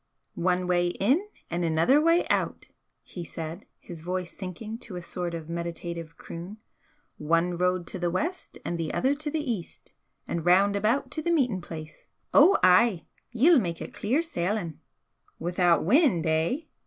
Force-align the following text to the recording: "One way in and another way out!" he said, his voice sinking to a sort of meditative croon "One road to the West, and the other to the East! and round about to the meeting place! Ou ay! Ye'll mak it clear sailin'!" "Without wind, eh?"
"One 0.33 0.65
way 0.65 0.87
in 0.87 1.27
and 1.51 1.63
another 1.63 2.01
way 2.01 2.27
out!" 2.27 2.69
he 3.03 3.23
said, 3.23 3.67
his 3.77 4.01
voice 4.01 4.35
sinking 4.35 4.79
to 4.79 4.95
a 4.95 5.01
sort 5.03 5.35
of 5.35 5.47
meditative 5.47 6.17
croon 6.17 6.57
"One 7.19 7.55
road 7.55 7.85
to 7.89 7.99
the 7.99 8.09
West, 8.09 8.57
and 8.65 8.79
the 8.79 8.95
other 8.95 9.13
to 9.13 9.29
the 9.29 9.51
East! 9.51 9.93
and 10.27 10.43
round 10.43 10.75
about 10.75 11.11
to 11.11 11.21
the 11.21 11.29
meeting 11.29 11.61
place! 11.61 12.07
Ou 12.35 12.57
ay! 12.63 13.05
Ye'll 13.31 13.59
mak 13.59 13.79
it 13.79 13.93
clear 13.93 14.23
sailin'!" 14.23 14.79
"Without 15.37 15.85
wind, 15.85 16.25
eh?" 16.25 16.61